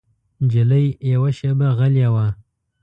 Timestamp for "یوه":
1.13-1.29